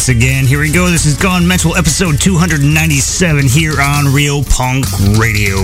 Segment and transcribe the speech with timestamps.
[0.00, 0.46] once again.
[0.46, 0.88] Here we go.
[0.88, 4.86] This is Gone Mental, episode 297 here on Real Punk
[5.18, 5.58] Radio.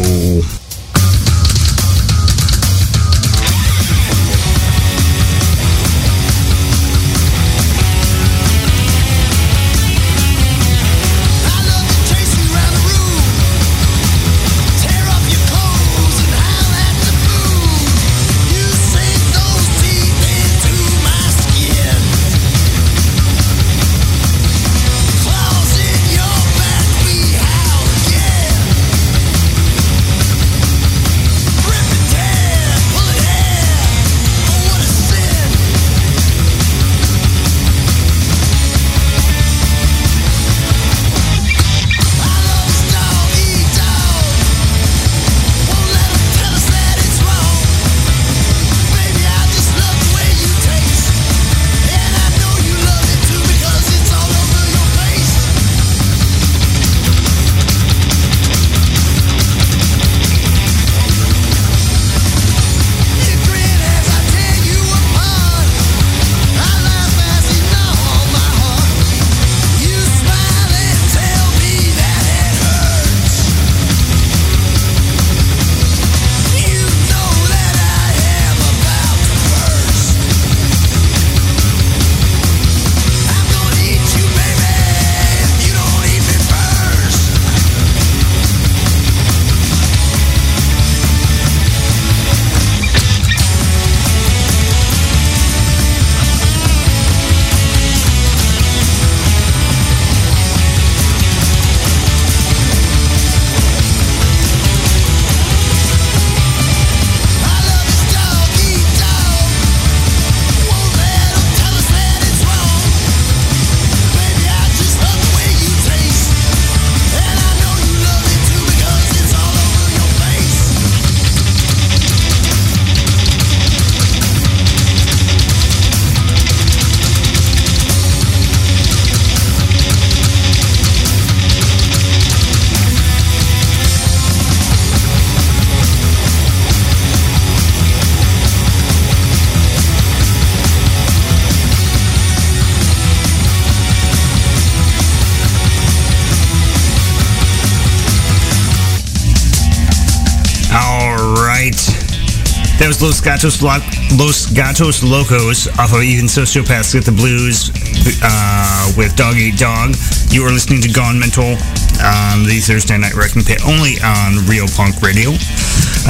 [153.06, 157.70] Los Gatos, Los Gatos Locos off of Even Sociopaths Get the Blues
[158.18, 159.94] uh, with Dog Eat Dog.
[160.34, 161.54] You are listening to Gone Mental
[162.02, 165.30] on the Thursday Night Wrecking Pit, only on Real Punk Radio.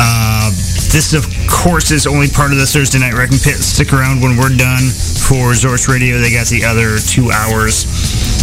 [0.01, 0.49] Uh,
[0.89, 3.61] this, of course, is only part of the Thursday Night Wrecking Pit.
[3.61, 4.89] Stick around when we're done
[5.29, 6.17] for Zorch Radio.
[6.17, 7.85] They got the other two hours.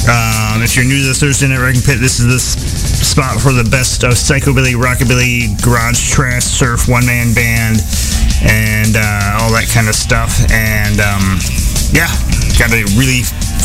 [0.06, 3.50] Um, if you're new to the Thursday Night Wrecking Pit, this is the spot for
[3.50, 7.82] the best of psychobilly, rockabilly, garage trash, surf, one-man band,
[8.44, 10.32] and uh, all that kind of stuff.
[10.52, 11.40] And um,
[11.92, 12.12] yeah,
[12.60, 13.24] got a really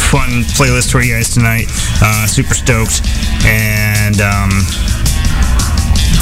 [0.09, 1.67] fun playlist for you guys tonight.
[2.03, 3.03] Uh, super stoked.
[3.45, 4.51] And um,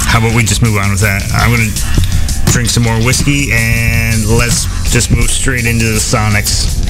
[0.08, 1.22] how about we just move on with that?
[1.32, 6.85] I'm going to drink some more whiskey and let's just move straight into the Sonics.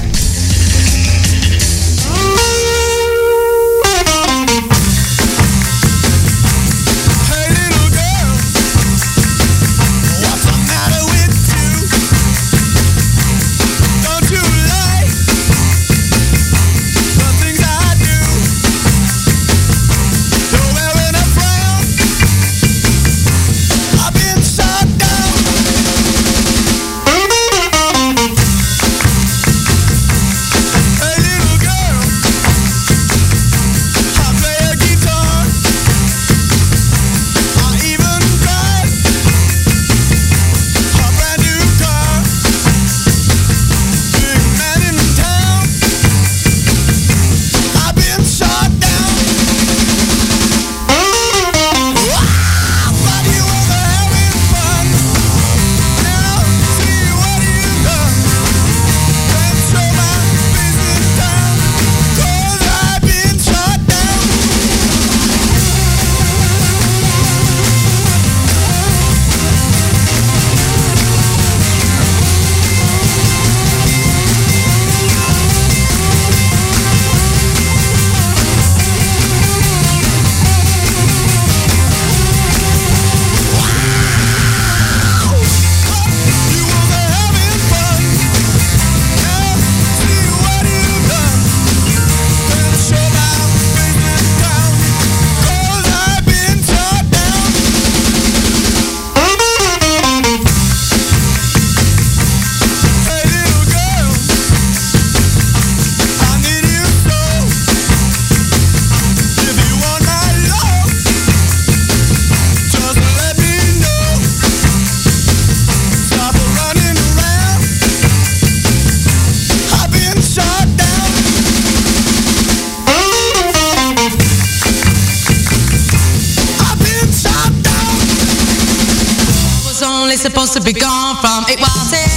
[130.29, 131.45] Supposed to be gone from.
[131.47, 132.16] It was in.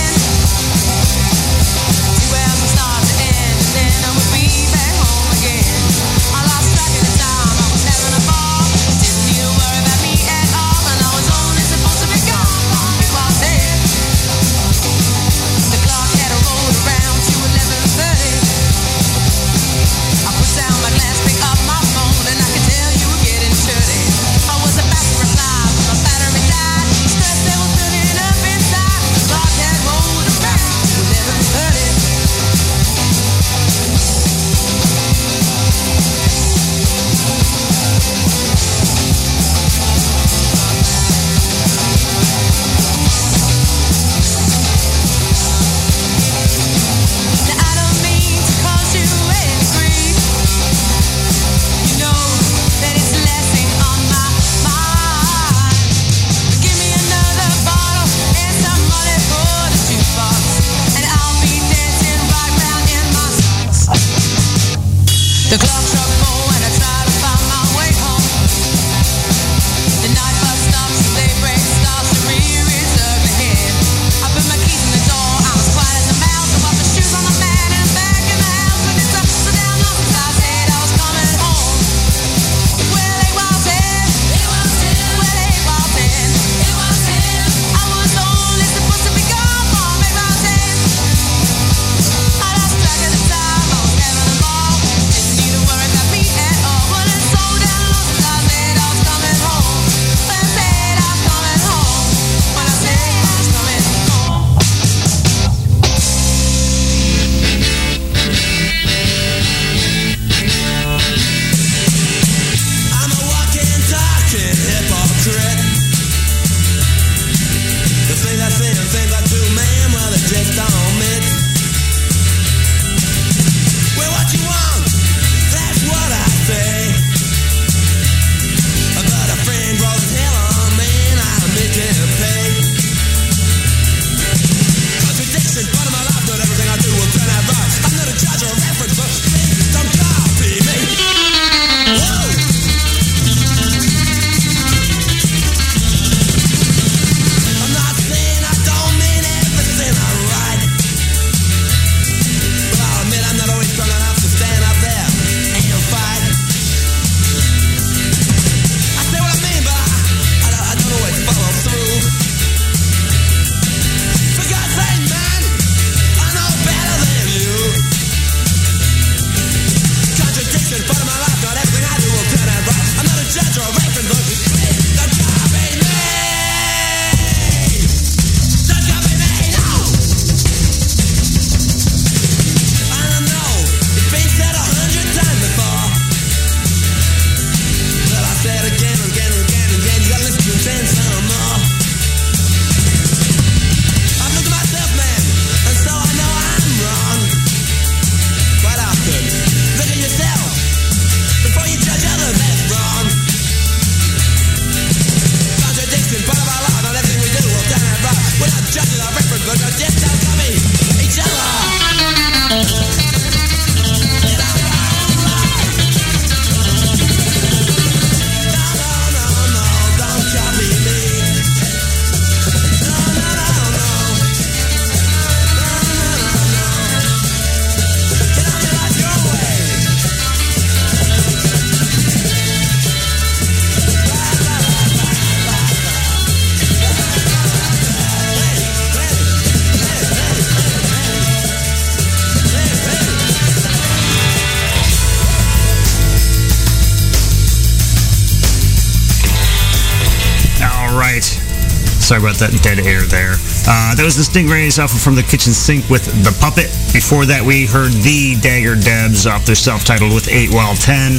[252.10, 253.38] Sorry about that dead air there.
[253.70, 256.66] Uh, that was the Stingrays off from the kitchen sink with The Puppet.
[256.90, 261.14] Before that, we heard the Dagger Debs off their self-titled with 8 While 10.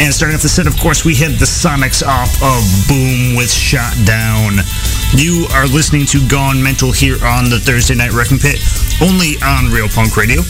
[0.00, 3.52] And starting off the set, of course, we had the Sonics off of Boom with
[3.52, 4.64] Shot Down.
[5.12, 8.56] You are listening to Gone Mental here on the Thursday Night Wrecking Pit,
[9.04, 10.40] only on Real Punk Radio.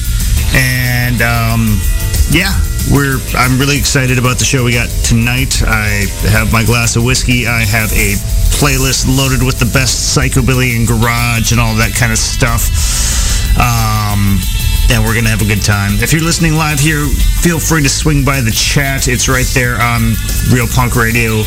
[0.54, 1.82] And, um,
[2.30, 2.54] yeah,
[2.90, 5.62] we're I'm really excited about the show we got tonight.
[5.62, 7.46] I have my glass of whiskey.
[7.46, 8.16] I have a
[8.58, 12.70] playlist loaded with the best psychobilly and garage and all that kind of stuff.
[13.60, 14.40] Um,
[14.90, 16.00] and we're to have a good time.
[16.02, 17.06] If you're listening live here,
[17.40, 19.08] feel free to swing by the chat.
[19.08, 20.14] It's right there on
[20.52, 21.44] Real Punk Radio.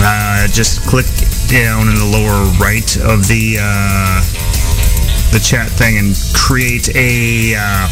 [0.00, 1.06] Uh, just click
[1.48, 4.20] down in the lower right of the uh,
[5.32, 7.88] the chat thing and create a uh,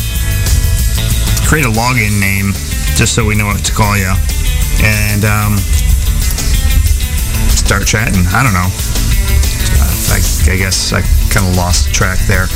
[1.51, 2.53] create a login name
[2.95, 4.13] just so we know what to call you,
[4.87, 5.59] and um,
[7.51, 8.23] start chatting.
[8.31, 8.71] I don't know.
[10.15, 11.03] I, I guess I
[11.35, 12.47] kind of lost track there.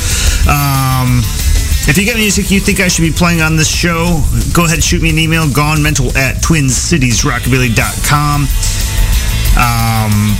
[0.47, 1.19] Um,
[1.91, 4.23] if you got music you think I should be playing on this show,
[4.53, 8.47] go ahead and shoot me an email, gonemental at twincitiesrockabilly.com.
[9.59, 10.37] Um,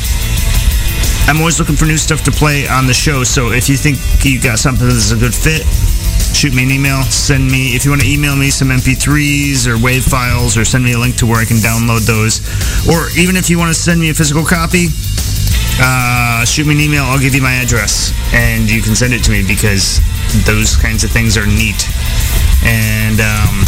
[1.27, 3.97] I'm always looking for new stuff to play on the show, so if you think
[4.23, 5.67] you got something that's a good fit,
[6.45, 7.01] shoot me an email.
[7.01, 10.83] Send me, if you want to email me some MP3s or WAV files, or send
[10.83, 12.37] me a link to where I can download those.
[12.85, 14.89] Or even if you want to send me a physical copy,
[15.81, 17.01] uh, shoot me an email.
[17.05, 19.97] I'll give you my address, and you can send it to me because
[20.45, 21.89] those kinds of things are neat.
[22.61, 23.65] And um,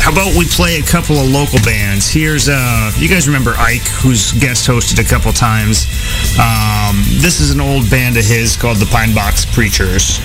[0.00, 2.08] how about we play a couple of local bands?
[2.08, 5.84] Here's uh, you guys remember Ike, who's guest hosted a couple times.
[6.40, 10.24] Um, this is an old band of his called the Pine Box Preachers.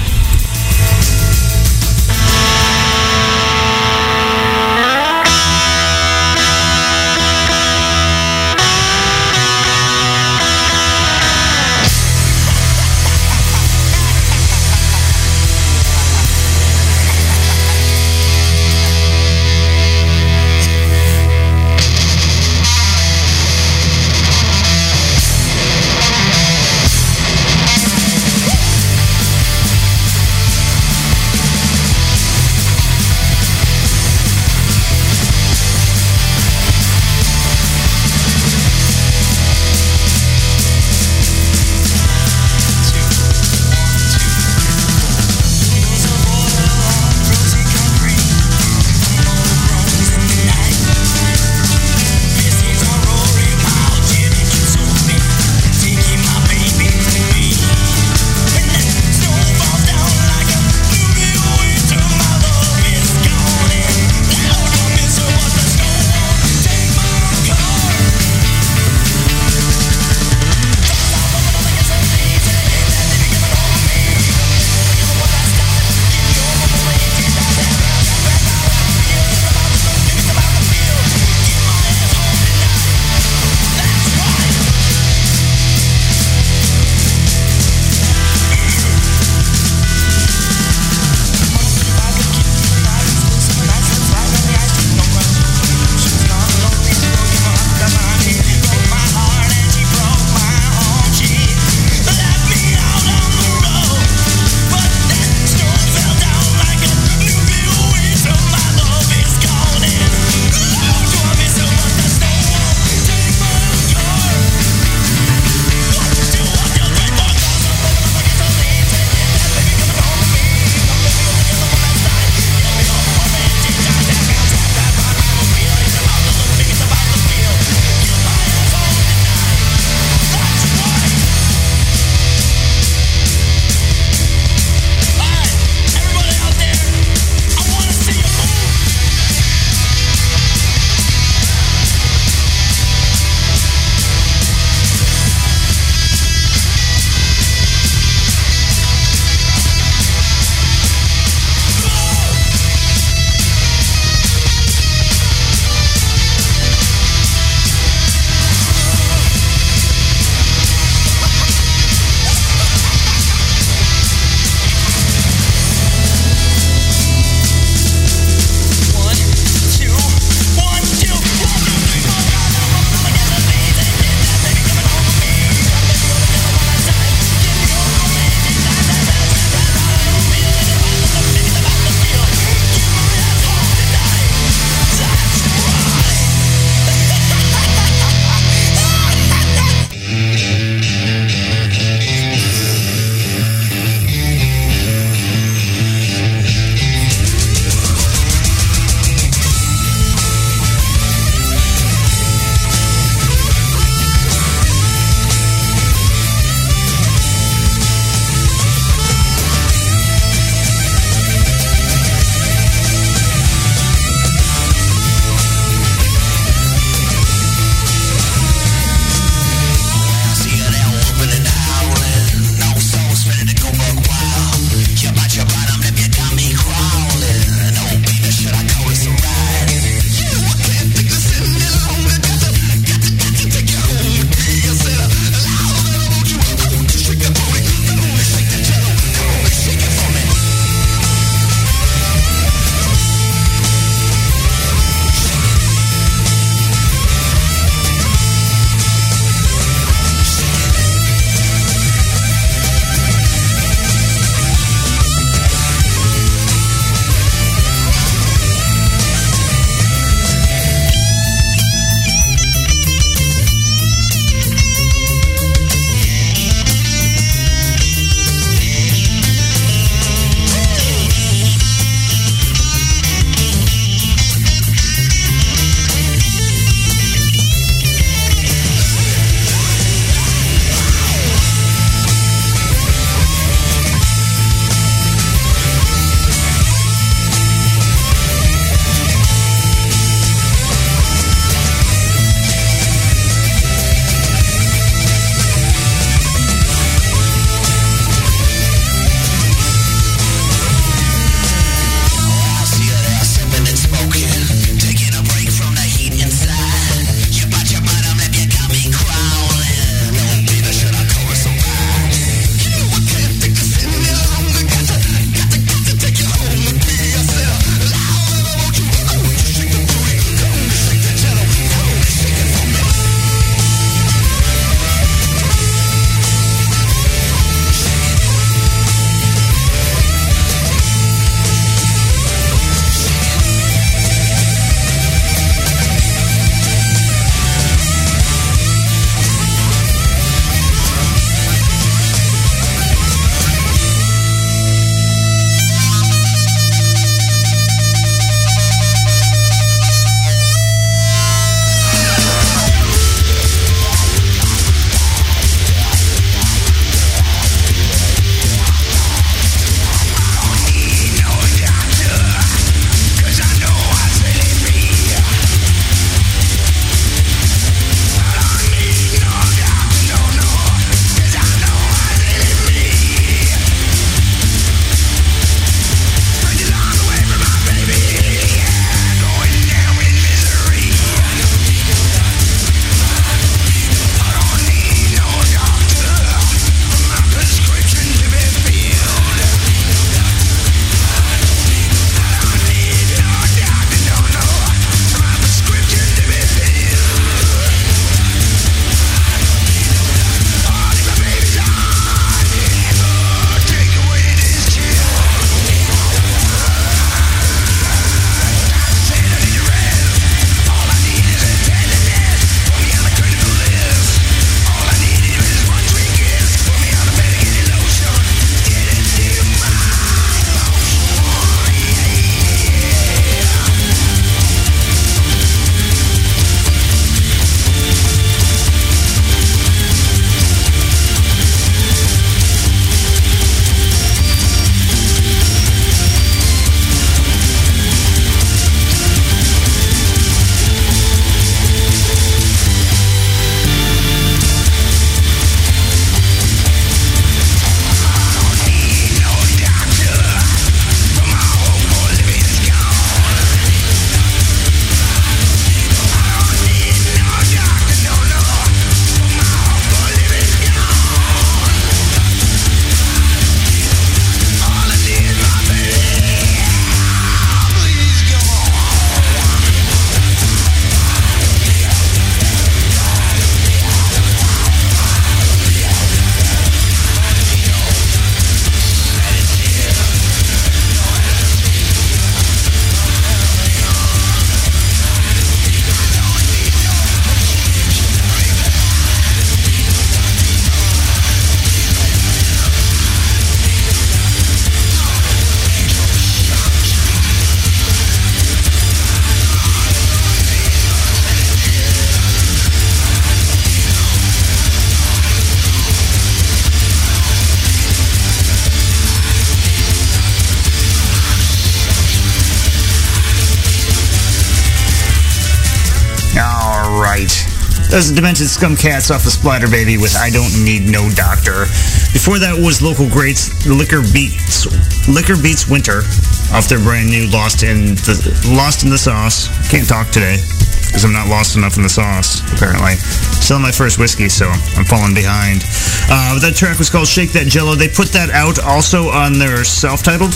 [517.90, 521.66] Those Demented Scum Cats off the Splatter Baby with I Don't Need No Doctor.
[522.14, 524.70] Before that was local greats Liquor Beats
[525.10, 526.06] Liquor Beats Winter
[526.54, 528.14] off their brand new Lost in the
[528.46, 529.50] Lost in the Sauce.
[529.74, 530.38] Can't talk today
[530.86, 532.94] because I'm not lost enough in the sauce apparently.
[533.42, 534.46] Still my first whiskey, so
[534.78, 535.66] I'm falling behind.
[536.10, 537.74] Uh, that track was called Shake That Jello.
[537.74, 540.34] They put that out also on their self-titled,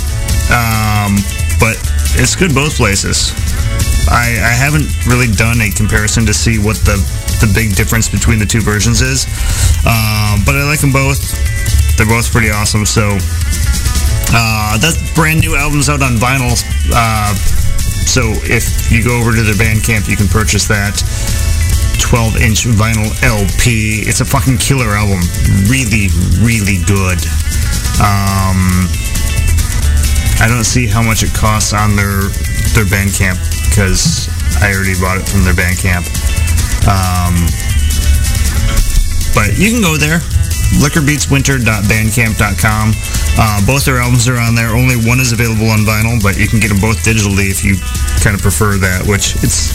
[0.49, 1.21] um,
[1.61, 1.77] but
[2.17, 3.29] it's good both places.
[4.09, 6.97] I, I haven't really done a comparison to see what the
[7.43, 9.27] the big difference between the two versions is.
[9.83, 11.19] Um, but I like them both.
[11.97, 12.85] They're both pretty awesome.
[12.85, 13.19] So
[14.31, 16.55] uh, that brand new album's out on vinyl.
[16.91, 17.35] Uh,
[18.07, 20.95] so if you go over to their Bandcamp, you can purchase that
[21.99, 24.07] 12 inch vinyl LP.
[24.07, 25.19] It's a fucking killer album.
[25.67, 26.07] Really,
[26.39, 27.19] really good.
[27.99, 28.87] Um,
[30.39, 32.31] I don't see how much it costs on their
[32.73, 34.29] their Bandcamp because
[34.61, 36.05] I already bought it from their Bandcamp.
[36.85, 37.33] Um,
[39.33, 40.21] but you can go there,
[40.77, 42.85] liquorbeatswinter.bandcamp.com.
[43.33, 44.77] Uh, both their albums are on there.
[44.77, 47.81] Only one is available on vinyl, but you can get them both digitally if you
[48.21, 49.73] kind of prefer that, which it's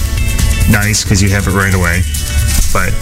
[0.70, 2.06] nice because you have it right away.
[2.70, 2.94] But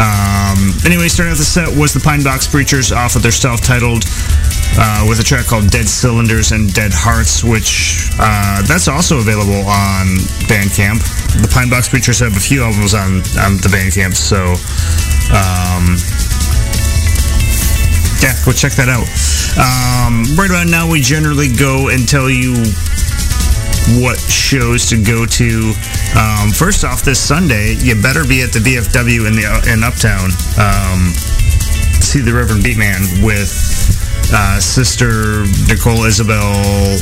[0.00, 4.04] um, anyway, starting off the set was the Pine Box Preachers off of their self-titled
[4.78, 9.68] uh, with a track called Dead Cylinders and Dead Hearts, which uh, that's also available
[9.68, 10.16] on
[10.48, 11.04] Bandcamp.
[11.40, 14.56] The Pine Box Preachers have a few albums on, on the Bandcamp, so
[15.32, 16.00] um,
[18.24, 19.08] yeah, go check that out.
[19.60, 22.56] Um, right about now, we generally go and tell you
[24.00, 25.74] what shows to go to.
[26.16, 30.30] Um, first off, this Sunday, you better be at the VFW in the in Uptown.
[30.56, 31.12] Um,
[32.00, 33.52] see the Reverend Beatman with
[34.32, 37.00] uh, Sister Nicole Izobel.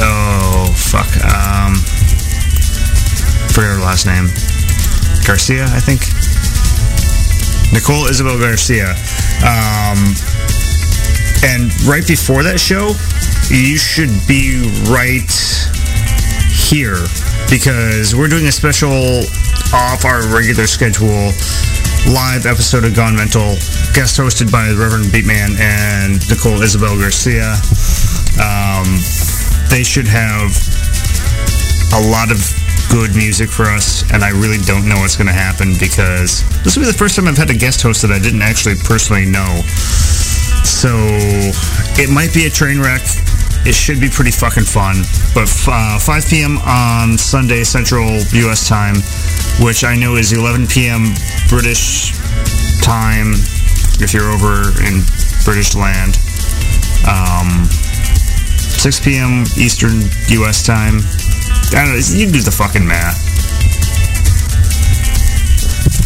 [0.00, 1.10] Oh fuck!
[1.24, 1.74] Um,
[3.52, 4.26] forget her last name.
[5.26, 6.00] Garcia, I think.
[7.72, 8.90] Nicole Izobel Garcia.
[9.44, 10.14] Um,
[11.44, 12.94] and right before that show,
[13.50, 15.28] you should be right
[16.68, 17.00] here
[17.48, 19.24] because we're doing a special
[19.72, 21.32] off our regular schedule
[22.12, 23.56] live episode of Gone Mental,
[23.96, 27.56] guest hosted by the Reverend Beatman and Nicole Izobel Garcia.
[28.36, 28.84] Um,
[29.72, 30.52] they should have
[31.96, 32.36] a lot of
[32.92, 36.76] good music for us, and I really don't know what's going to happen because this
[36.76, 39.24] will be the first time I've had a guest host that I didn't actually personally
[39.24, 39.64] know.
[40.68, 40.92] So
[41.96, 43.00] it might be a train wreck.
[43.68, 45.04] It should be pretty fucking fun.
[45.34, 46.56] But uh, 5 p.m.
[46.64, 48.66] on Sunday Central U.S.
[48.66, 48.96] time,
[49.60, 51.12] which I know is 11 p.m.
[51.50, 52.16] British
[52.80, 53.34] time
[54.00, 55.04] if you're over in
[55.44, 56.16] British land.
[57.04, 57.68] Um,
[58.56, 59.44] 6 p.m.
[59.60, 60.00] Eastern
[60.40, 60.64] U.S.
[60.64, 61.00] time.
[61.76, 62.00] I don't know.
[62.00, 63.20] You do the fucking math.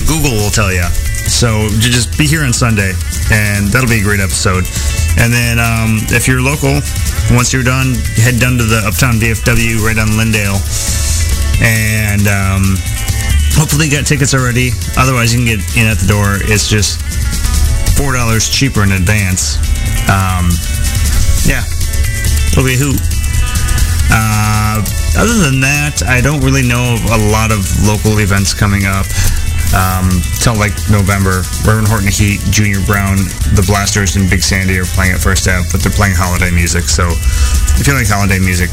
[0.08, 0.82] Google will tell you.
[1.32, 2.92] So just be here on Sunday,
[3.32, 4.68] and that'll be a great episode.
[5.16, 6.78] And then um, if you're local,
[7.32, 10.60] once you're done, head down to the Uptown VFW right on Lyndale,
[11.64, 12.76] and um,
[13.56, 14.70] hopefully you got tickets already.
[14.94, 16.36] Otherwise, you can get in at the door.
[16.46, 17.00] It's just
[17.96, 19.56] four dollars cheaper in advance.
[20.12, 20.52] Um,
[21.48, 21.64] yeah,
[22.52, 23.00] it'll be a hoot.
[24.12, 24.84] Uh,
[25.16, 29.08] other than that, I don't really know of a lot of local events coming up
[29.72, 30.08] um,
[30.40, 31.42] till like November.
[31.64, 33.16] Reverend Horton Heat, Junior Brown,
[33.56, 36.88] the Blasters, and Big Sandy are playing at First Ave, but they're playing holiday music.
[36.88, 37.08] So
[37.80, 38.68] if you like holiday music,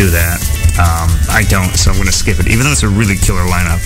[0.00, 0.40] do that.
[0.80, 3.44] Um, I don't, so I'm going to skip it, even though it's a really killer
[3.44, 3.84] lineup.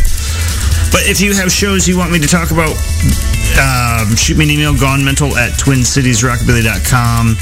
[0.94, 2.70] But if you have shows you want me to talk about,
[3.58, 7.36] um, shoot me an email, gonemental at twincitiesrockabilly.com.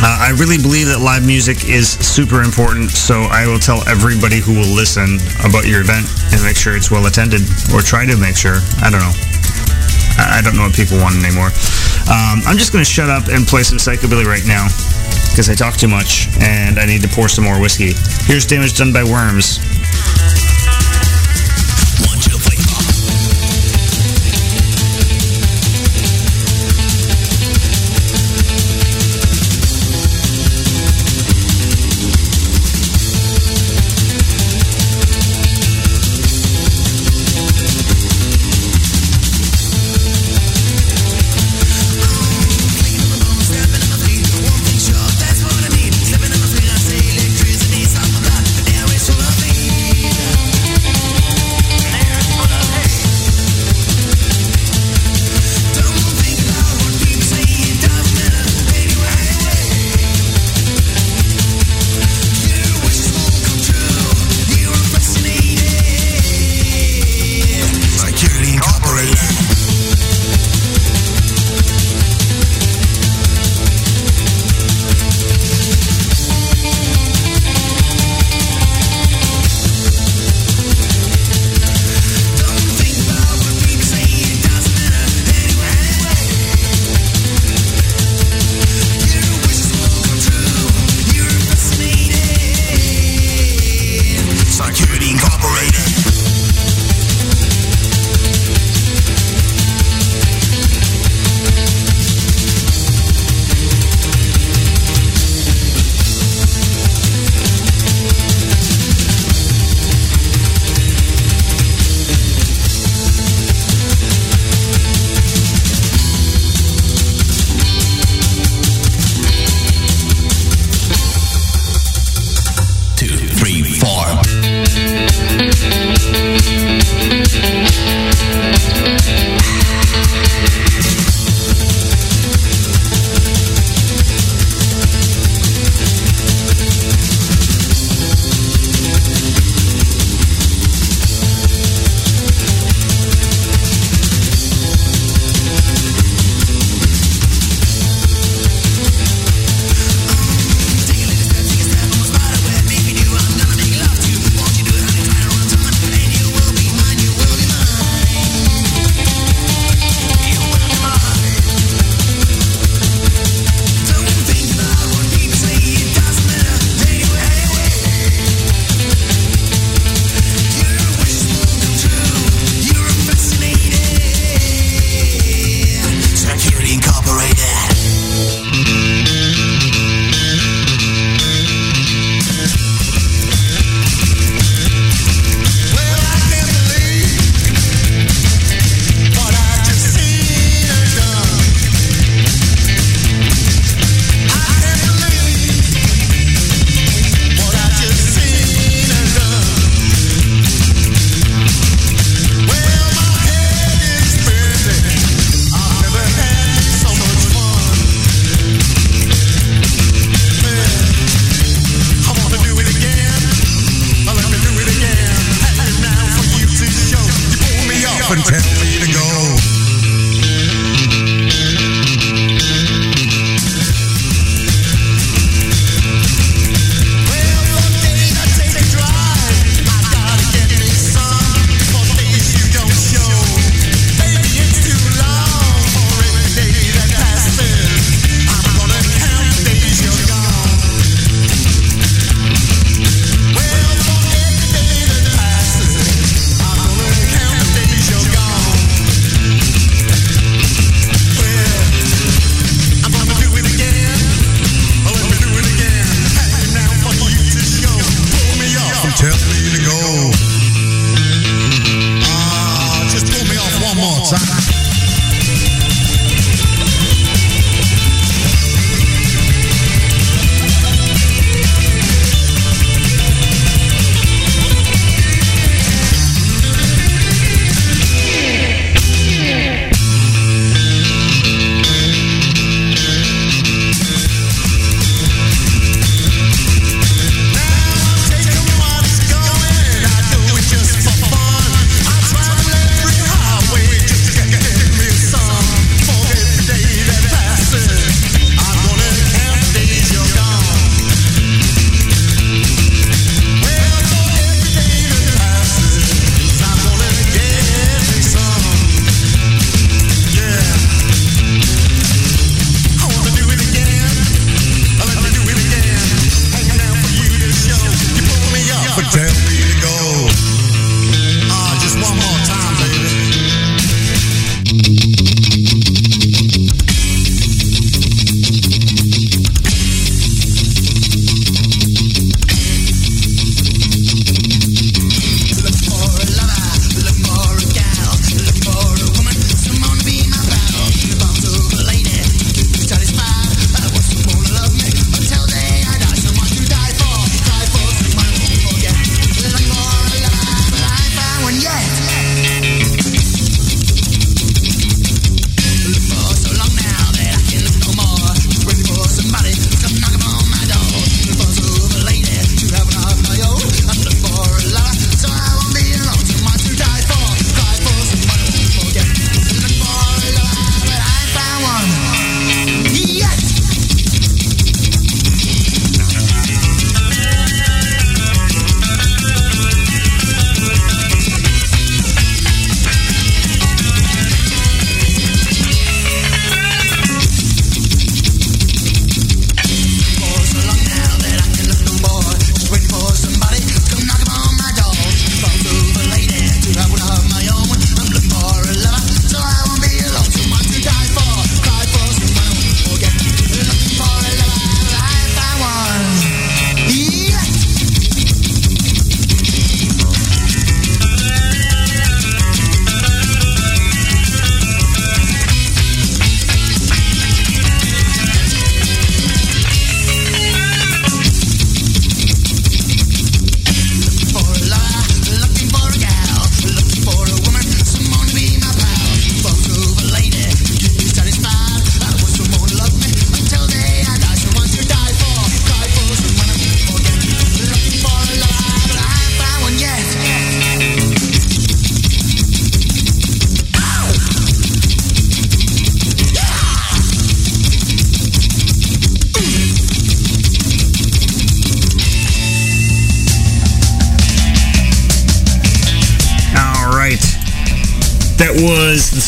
[0.00, 4.40] Uh, I really believe that live music is super important, so I will tell everybody
[4.40, 8.16] who will listen about your event and make sure it's well attended, or try to
[8.16, 8.64] make sure.
[8.80, 9.12] I don't know.
[10.16, 11.52] I don't know what people want anymore.
[12.08, 14.72] Um, I'm just going to shut up and play some psychobilly right now
[15.36, 17.92] because I talk too much and I need to pour some more whiskey.
[18.24, 19.60] Here's damage done by worms.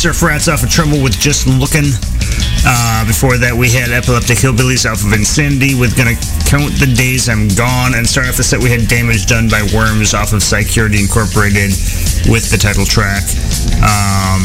[0.03, 1.87] Surf off of Trouble with Just Looking.
[2.67, 6.19] Uh, before that, we had Epileptic Hillbillies off of Insanity with Gonna
[6.51, 7.95] Count the Days I'm Gone.
[7.95, 11.71] And starting off the set, we had Damage Done by Worms off of Security Incorporated
[12.27, 13.23] with the title track.
[13.79, 14.43] Um,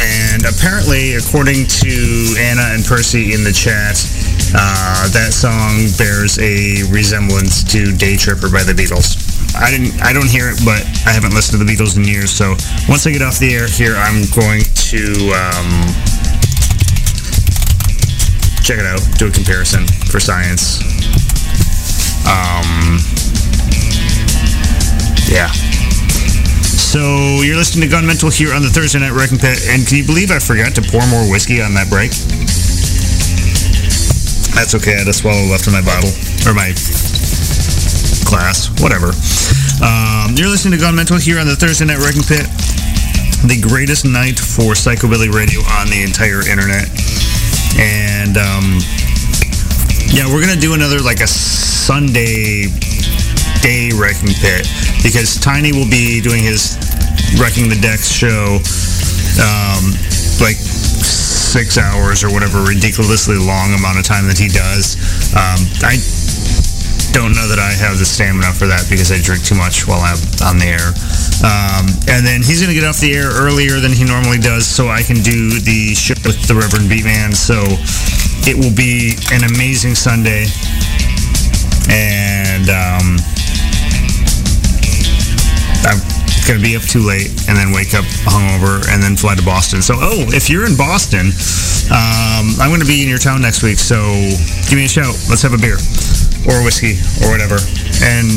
[0.00, 1.92] and apparently, according to
[2.40, 4.00] Anna and Percy in the chat,
[4.56, 9.27] uh, that song bears a resemblance to Day Tripper by the Beatles.
[9.58, 10.00] I didn't.
[10.00, 12.30] I don't hear it, but I haven't listened to the Beatles in years.
[12.30, 12.54] So
[12.88, 15.02] once I get off the air here, I'm going to
[15.34, 15.68] um,
[18.62, 20.78] check it out, do a comparison for science.
[22.22, 23.02] Um,
[25.26, 25.50] yeah.
[26.88, 29.98] So you're listening to Gone Mental here on the Thursday Night Wrecking Pit, and can
[29.98, 32.14] you believe I forgot to pour more whiskey on that break?
[34.54, 34.94] That's okay.
[34.94, 36.10] I had a swallow left in my bottle
[36.46, 36.72] or my
[38.28, 39.08] glass, whatever.
[39.80, 42.44] Um, you're listening to Gone Mental here on the Thursday Night Wrecking Pit.
[43.46, 46.90] the greatest night for Psychobilly Radio on the entire internet.
[47.78, 48.82] And um,
[50.10, 52.66] yeah, we're gonna do another like a Sunday
[53.62, 54.66] day wrecking pit
[55.02, 56.74] because Tiny will be doing his
[57.38, 58.58] wrecking the decks show
[59.38, 59.94] um,
[60.42, 64.98] like six hours or whatever ridiculously long amount of time that he does.
[65.32, 65.96] Um, I
[67.18, 69.98] don't know that I have the stamina for that because I drink too much while
[70.06, 70.94] I'm on the air.
[71.42, 74.70] Um, and then he's going to get off the air earlier than he normally does
[74.70, 77.34] so I can do the show with the Reverend Beatman.
[77.34, 77.58] So
[78.46, 80.46] it will be an amazing Sunday.
[81.90, 83.18] And um,
[85.90, 85.98] I'm
[86.46, 89.42] going to be up too late and then wake up hungover and then fly to
[89.42, 89.82] Boston.
[89.82, 91.34] So, oh, if you're in Boston,
[91.90, 93.82] um, I'm going to be in your town next week.
[93.82, 93.98] So
[94.70, 95.18] give me a shout.
[95.26, 95.82] Let's have a beer
[96.46, 97.58] or whiskey or whatever
[98.04, 98.28] and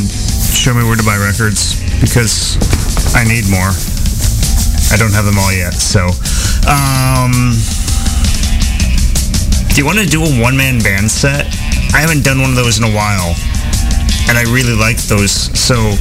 [0.56, 2.58] show me where to buy records because
[3.14, 3.70] I need more.
[4.92, 5.74] I don't have them all yet.
[5.78, 6.10] So,
[6.66, 7.54] um,
[9.70, 11.48] do you want to do a one man band set?
[11.94, 13.36] I haven't done one of those in a while.
[14.30, 15.32] And I really like those.
[15.58, 15.96] So,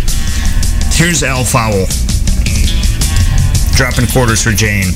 [0.95, 1.87] here's Al Foul
[3.75, 4.93] dropping quarters for Jane.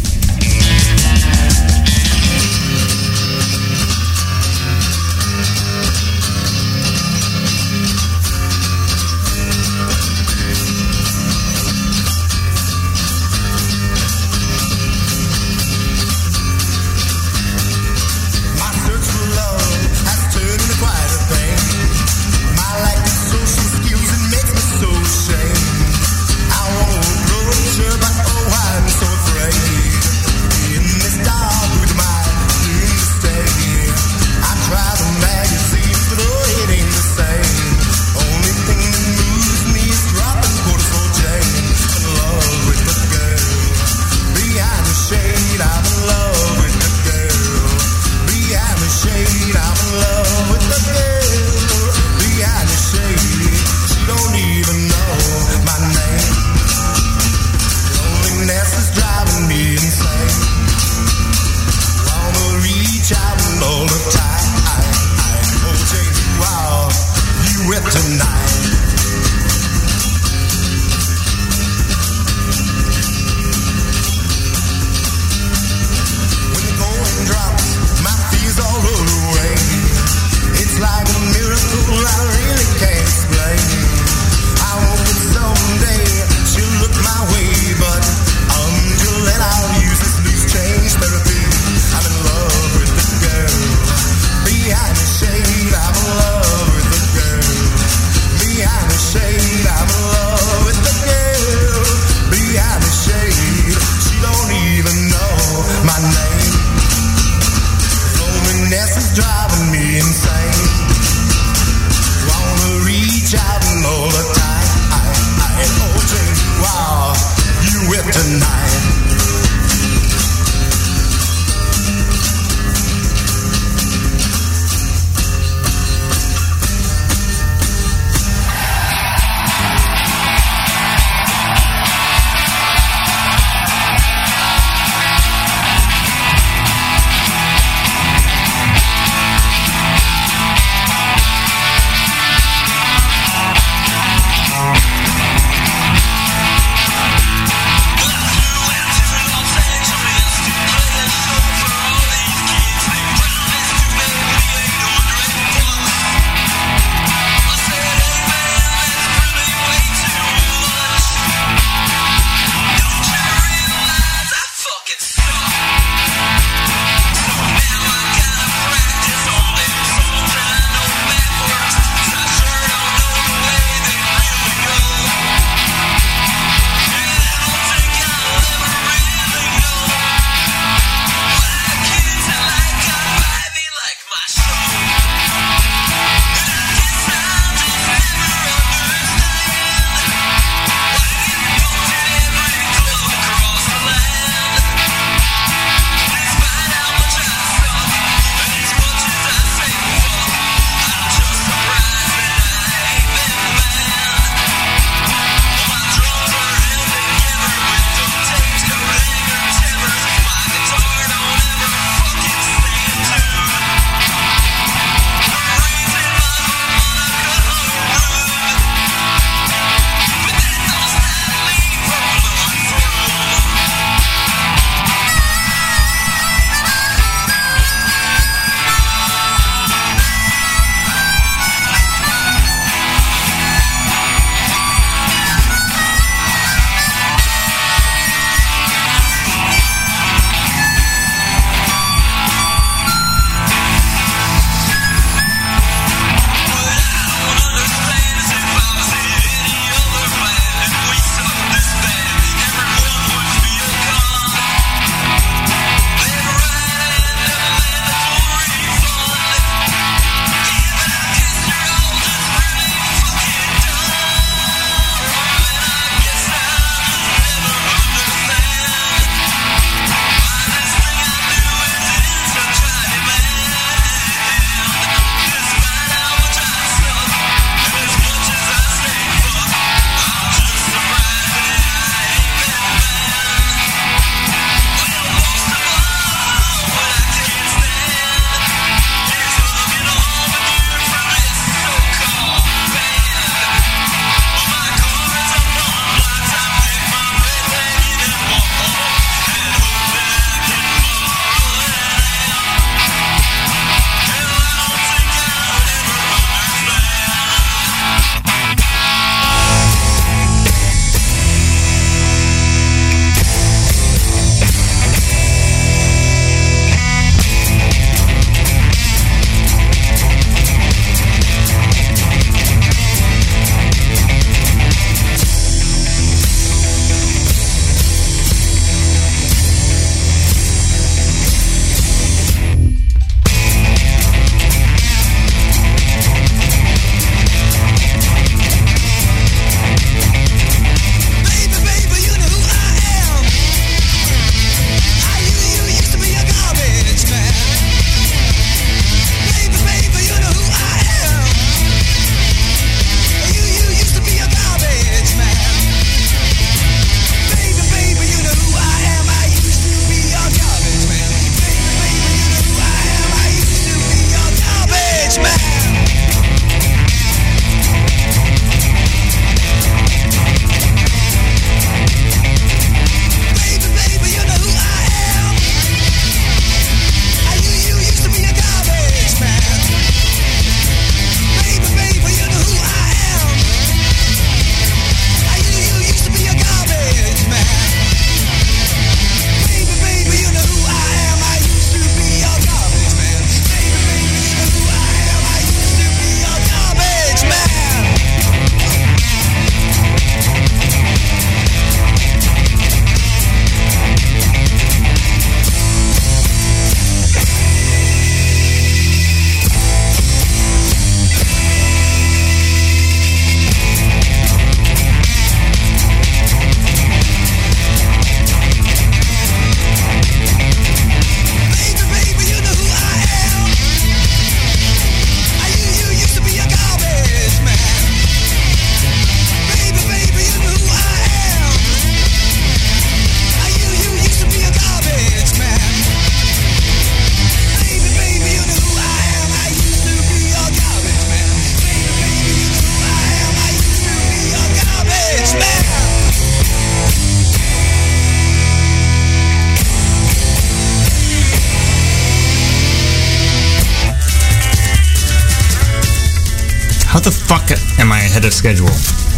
[458.44, 458.68] Schedule?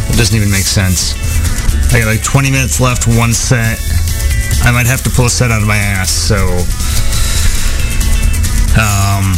[0.07, 1.19] It doesn't even make sense.
[1.91, 3.75] I got like 20 minutes left, one set.
[4.63, 6.39] I might have to pull a set out of my ass, so
[8.79, 9.35] um,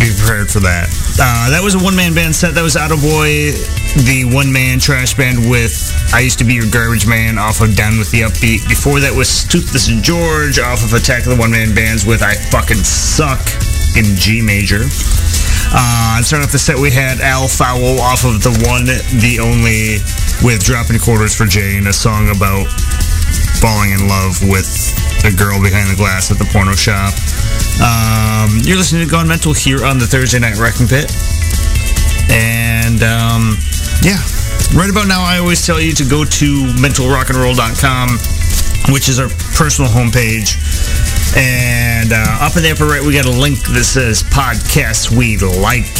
[0.00, 0.88] be prepared for that.
[1.20, 2.54] Uh, that was a one-man band set.
[2.56, 3.52] That was Auto Boy,
[4.08, 5.76] the one-man trash band with
[6.16, 8.64] I Used to Be Your Garbage Man off of Down with the Upbeat.
[8.72, 12.40] Before that was Toothless and George off of Attack of the One-Man Bands with I
[12.48, 13.44] Fucking Suck
[14.00, 14.88] in G major.
[15.74, 19.98] Uh, starting off the set, we had Al Foul off of the one, the only,
[20.46, 22.70] with Dropping Quarters for Jane, a song about
[23.58, 24.70] falling in love with
[25.26, 27.10] a girl behind the glass at the porno shop.
[27.82, 31.10] Um, you're listening to Gone Mental here on the Thursday Night Wrecking Pit.
[32.30, 33.58] And um,
[33.98, 34.22] yeah,
[34.78, 36.48] right about now, I always tell you to go to
[36.78, 38.08] mentalrockandroll.com,
[38.94, 40.54] which is our personal homepage.
[41.36, 45.36] And uh, up in the upper right, we got a link that says podcasts we
[45.38, 45.90] like.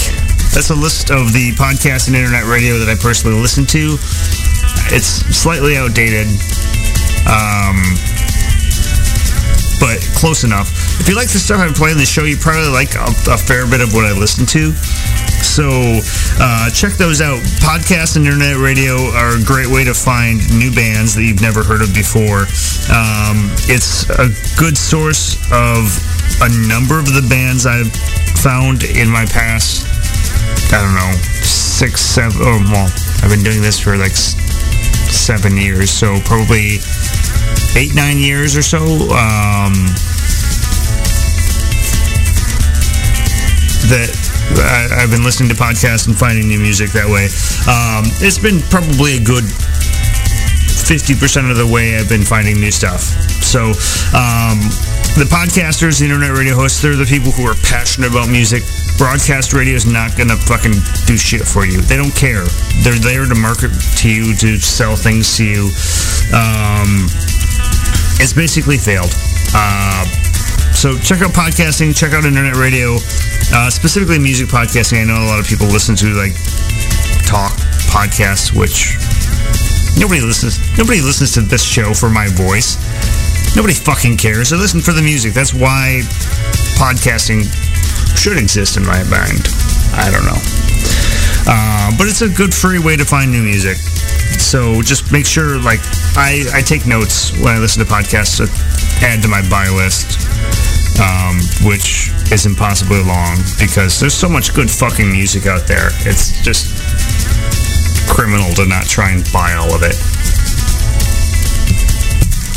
[0.54, 3.98] That's a list of the podcasts and internet radio that I personally listen to.
[4.94, 6.30] It's slightly outdated,
[7.26, 7.82] um,
[9.84, 10.72] but close enough.
[10.96, 13.36] If you like the stuff I play on the show, you probably like a, a
[13.36, 14.72] fair bit of what I listen to.
[15.44, 16.00] So
[16.40, 17.36] uh, check those out.
[17.60, 21.60] Podcasts and internet radio are a great way to find new bands that you've never
[21.60, 22.48] heard of before.
[22.88, 25.92] Um, it's a good source of
[26.40, 27.92] a number of the bands I've
[28.40, 29.84] found in my past.
[30.72, 31.12] I don't know,
[31.44, 32.40] six, seven.
[32.40, 32.88] Oh, well,
[33.20, 34.16] I've been doing this for like
[35.14, 36.78] seven years, so probably
[37.76, 38.78] eight, nine years or so.
[38.78, 39.74] Um,
[43.92, 44.24] that
[44.56, 47.28] I, I've been listening to podcasts and finding new music that way.
[47.68, 53.00] Um, it's been probably a good 50% of the way I've been finding new stuff.
[53.44, 53.72] So,
[54.12, 54.60] um,
[55.14, 58.66] the podcasters, the internet radio hosts, they're the people who are passionate about music.
[58.98, 60.74] Broadcast radio is not going to fucking
[61.06, 61.78] do shit for you.
[61.86, 62.42] They don't care.
[62.82, 63.70] They're there to market
[64.02, 65.70] to you, to sell things to you.
[66.34, 67.06] Um,
[68.18, 69.14] it's basically failed.
[69.54, 70.02] Uh,
[70.74, 72.98] so check out podcasting, check out internet radio,
[73.54, 74.98] uh, specifically music podcasting.
[74.98, 76.34] I know a lot of people listen to like
[77.22, 77.54] talk
[77.86, 78.98] podcasts, which
[79.94, 80.58] nobody listens.
[80.74, 82.82] Nobody listens to this show for my voice.
[83.56, 84.50] Nobody fucking cares.
[84.50, 85.32] They listen for the music.
[85.32, 86.02] That's why
[86.74, 87.46] podcasting
[88.18, 89.46] should exist in my mind.
[89.94, 90.42] I don't know.
[91.46, 93.76] Uh, but it's a good free way to find new music.
[94.42, 95.78] So just make sure, like,
[96.16, 98.50] I, I take notes when I listen to podcasts to
[99.06, 100.18] add to my buy list,
[100.98, 105.90] um, which is impossibly long because there's so much good fucking music out there.
[106.02, 106.74] It's just
[108.10, 109.94] criminal to not try and buy all of it.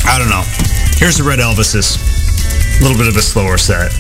[0.10, 0.77] I don't know.
[0.98, 2.02] Here's the Red Elvises.
[2.80, 3.94] A little bit of a slower set.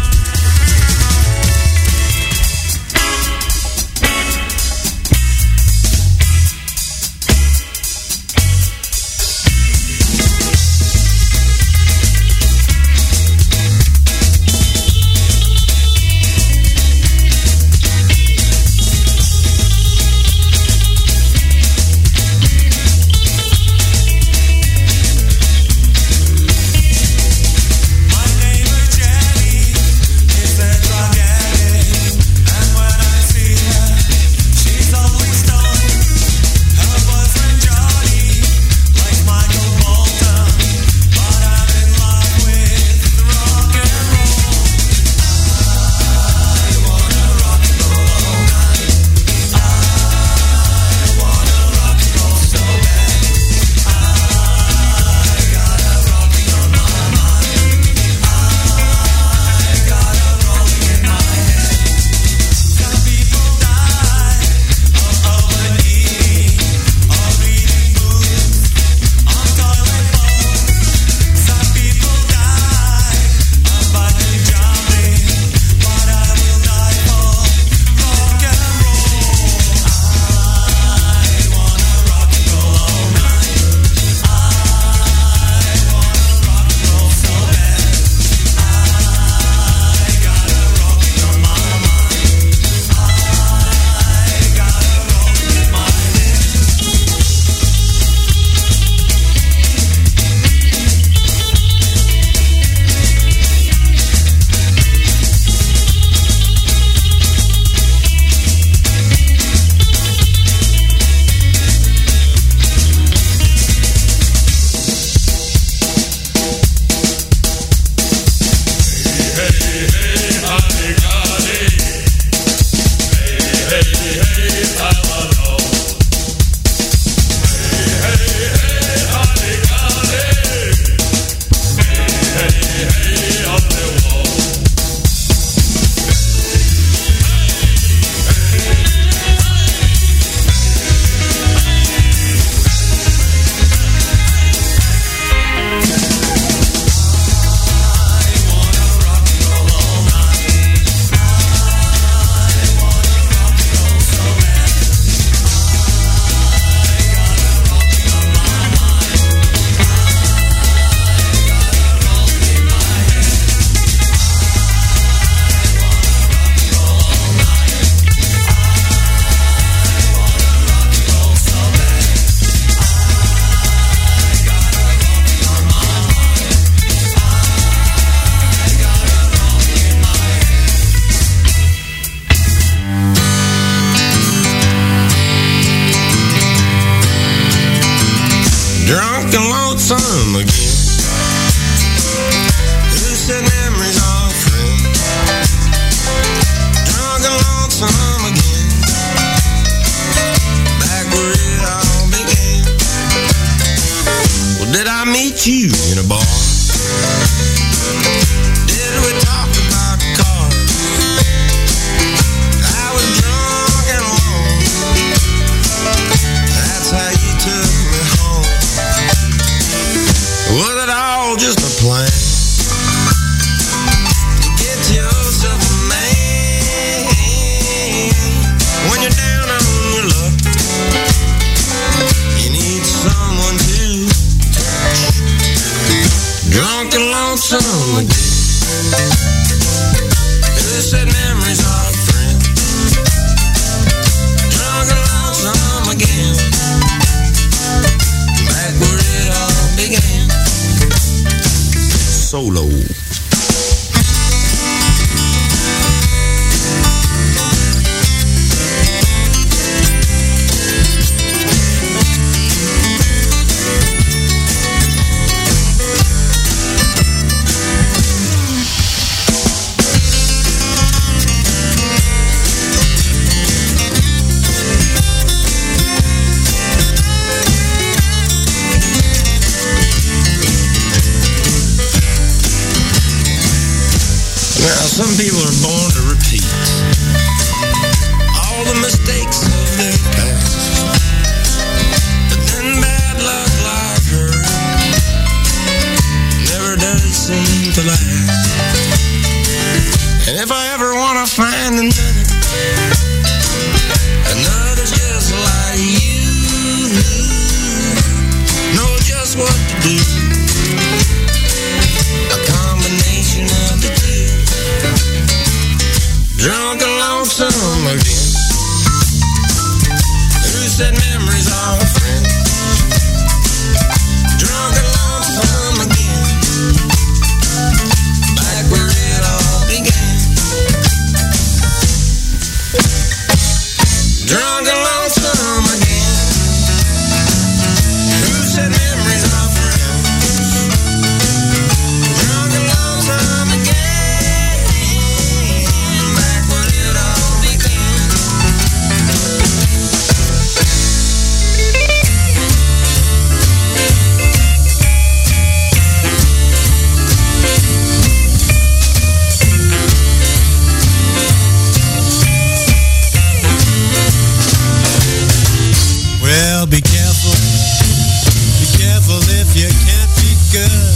[369.08, 370.96] evil if you can't be good.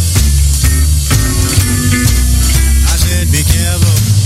[2.92, 4.21] I said be careful.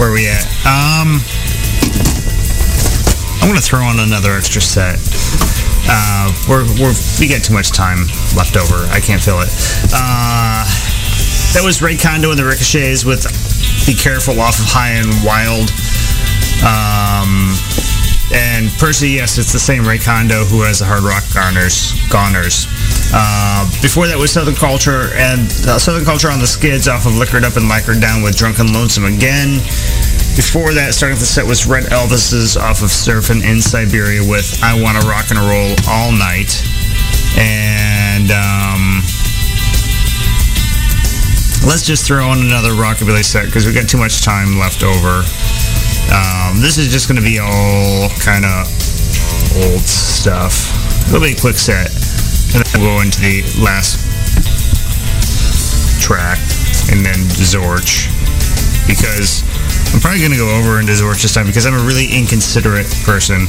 [0.00, 0.46] Where are we at?
[0.64, 1.20] Um,
[3.36, 4.96] I want to throw on another extra set.
[5.84, 8.88] Uh, we're, we're, we got too much time left over.
[8.88, 9.52] I can't feel it.
[9.92, 10.64] Uh,
[11.52, 13.28] that was Ray Condo and the Ricochets with
[13.84, 15.68] Be Careful off of High and Wild.
[16.64, 17.52] Um,
[18.32, 22.64] and Percy, yes, it's the same Ray Condo who has the Hard Rock Garners, Goners
[23.12, 27.16] uh, before that was Southern Culture and uh, Southern Culture on the Skids off of
[27.16, 29.58] Liquored Up and Lacquered Down with Drunken Lonesome again.
[30.38, 34.80] Before that, starting the set was Red Elvises off of Surfing in Siberia with I
[34.80, 36.62] Wanna Rock and Roll All Night.
[37.36, 39.02] And um,
[41.66, 45.22] let's just throw on another rockabilly set because we've got too much time left over.
[46.10, 48.66] Um, this is just going to be all kind of
[49.54, 50.74] old stuff.
[51.08, 51.90] It'll be a quick set,
[52.54, 53.98] and then we'll go into the last
[56.02, 56.38] track,
[56.90, 58.10] and then Zorch,
[58.86, 59.42] because
[59.94, 62.90] I'm probably going to go over into Zorch this time because I'm a really inconsiderate
[63.04, 63.46] person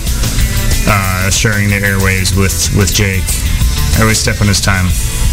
[0.88, 3.26] uh, sharing the airwaves with with Jake.
[3.98, 4.90] I always step on his time.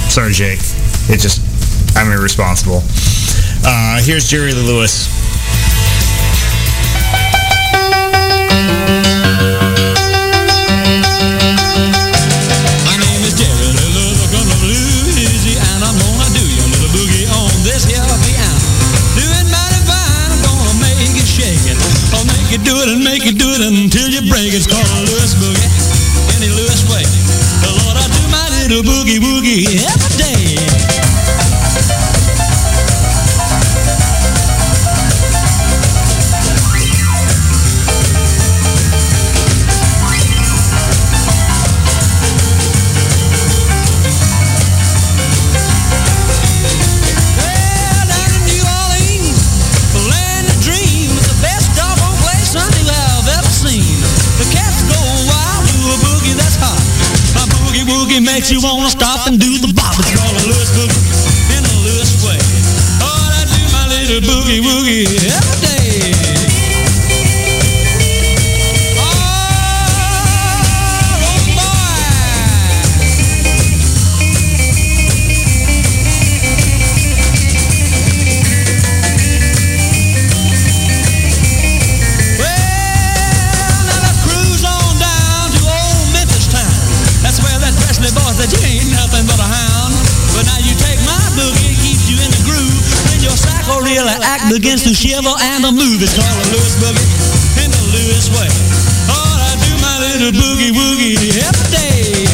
[0.09, 0.61] Sorry, Jake.
[1.09, 1.43] It just
[1.97, 2.83] I'm irresponsible.
[3.65, 5.09] Uh, here's Jerry Lewis.
[58.39, 59.99] Makes you wanna stop and do the bop.
[59.99, 62.39] It's called a Lewis boogie in a Lewis way.
[63.03, 65.78] Oh, I do my little boogie woogie every day.
[94.61, 96.03] Begins to shiver and to move.
[96.03, 98.51] It's called a Lewis boogie in the Lewis way.
[99.07, 102.28] Oh, I do my little boogie woogie every day.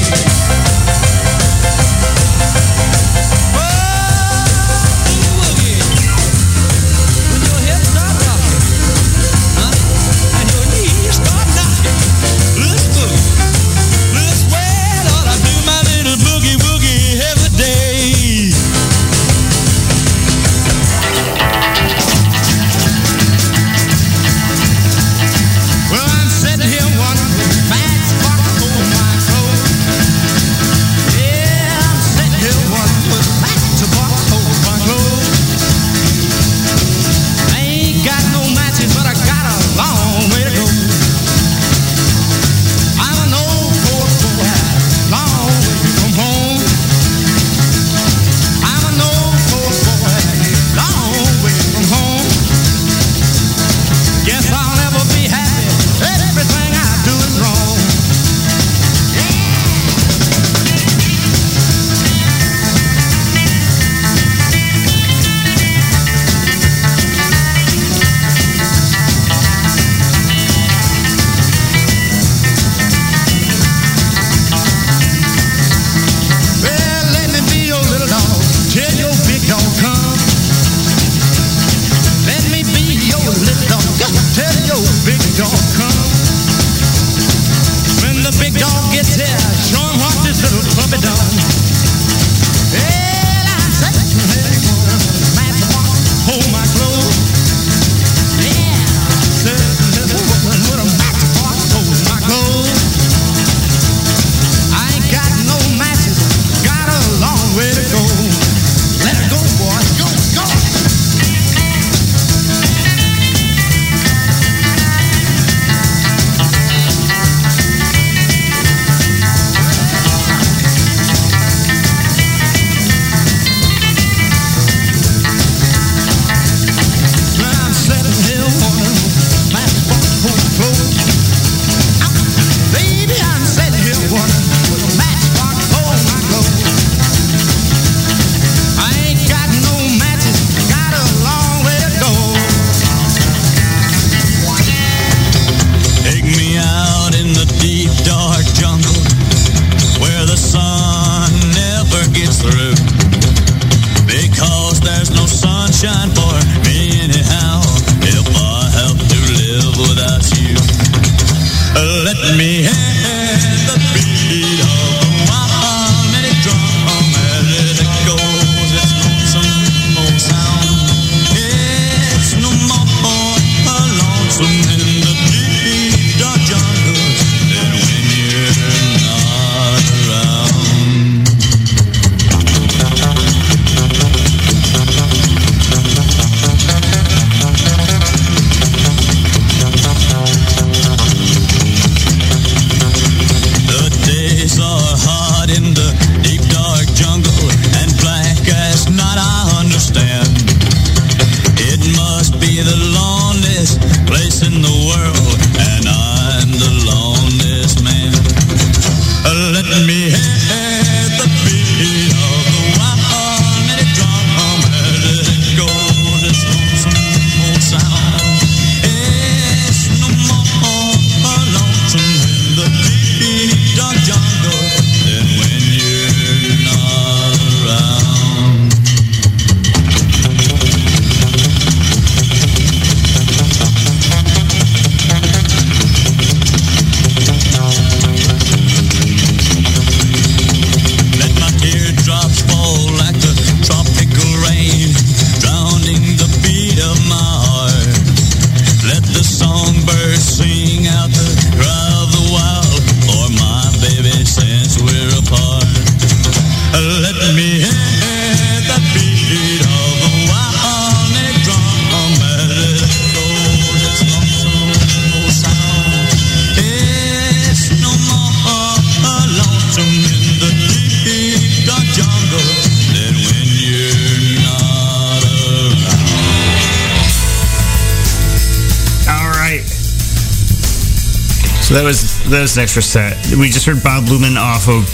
[282.55, 283.19] An extra set.
[283.35, 284.87] We just heard Bob Luman off of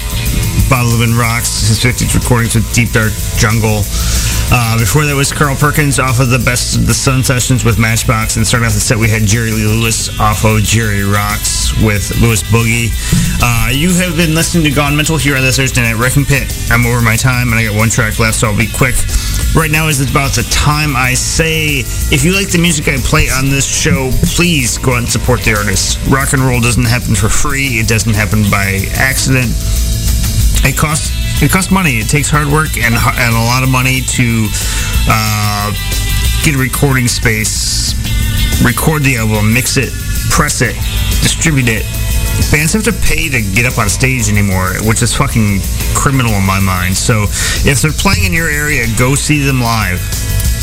[0.71, 3.85] Bob Luman Rocks, his 50s recordings with Deep Dark Jungle.
[4.49, 7.79] Uh, before that was Carl Perkins off of the Best of the Sun sessions with
[7.79, 11.77] Matchbox, and starting off the set we had Jerry Lee Lewis off of Jerry Rocks
[11.85, 12.89] with Lewis Boogie.
[13.45, 16.49] Uh, you have been listening to Gone Mental here on the Thursday Night Wrecking Pit.
[16.71, 18.97] I'm over my time, and I got one track left, so I'll be quick.
[19.55, 21.83] Right now is about the time I say.
[22.15, 25.43] If you like the music I play on this show, please go out and support
[25.43, 25.99] the artist.
[26.07, 27.83] Rock and roll doesn't happen for free.
[27.83, 29.51] It doesn't happen by accident.
[30.63, 31.11] It costs
[31.43, 31.99] it costs money.
[31.99, 34.47] It takes hard work and and a lot of money to
[35.11, 35.75] uh,
[36.45, 37.95] get a recording space,
[38.63, 39.91] record the album, mix it,
[40.31, 40.77] press it,
[41.27, 42.00] distribute it.
[42.49, 45.61] Bands have to pay to get up on stage anymore, which is fucking
[45.95, 46.97] criminal in my mind.
[46.97, 47.29] So
[47.69, 50.01] if they're playing in your area, go see them live.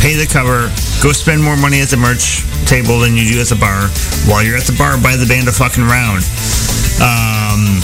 [0.01, 0.73] Pay the cover.
[1.01, 3.87] Go spend more money at the merch table than you do at the bar.
[4.27, 6.25] While you're at the bar, buy the band a fucking round.
[6.99, 7.79] Um,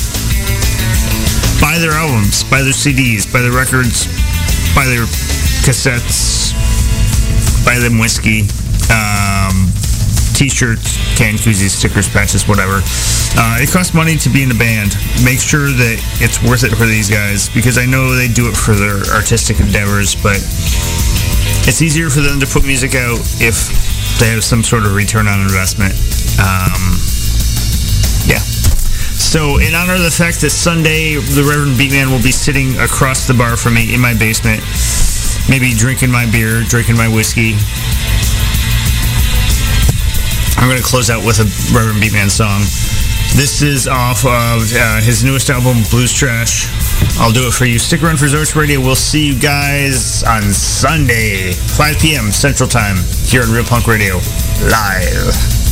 [1.64, 4.06] buy their albums, buy their CDs, buy their records,
[4.76, 5.06] buy their
[5.64, 6.52] cassettes,
[7.66, 8.42] buy them whiskey,
[8.92, 9.33] um,
[10.34, 12.82] t-shirts, can koozies, stickers, patches, whatever.
[13.38, 14.98] Uh, it costs money to be in a band.
[15.24, 18.58] Make sure that it's worth it for these guys because I know they do it
[18.58, 20.38] for their artistic endeavors, but
[21.66, 23.72] it's easier for them to put music out if
[24.20, 25.94] they have some sort of return on investment.
[26.38, 27.00] Um,
[28.28, 28.42] yeah.
[29.18, 33.26] So, in honor of the fact that Sunday the Reverend Beatman will be sitting across
[33.26, 34.62] the bar from me in my basement,
[35.50, 37.58] maybe drinking my beer, drinking my whiskey,
[40.64, 42.62] I'm going to close out with a Reverend Beatman song.
[43.36, 46.70] This is off of uh, his newest album, Blues Trash.
[47.20, 47.78] I'll do it for you.
[47.78, 48.80] Stick around for Zorch Radio.
[48.80, 52.32] We'll see you guys on Sunday, 5 p.m.
[52.32, 52.96] Central Time,
[53.26, 54.22] here on Real Punk Radio,
[54.72, 55.63] live.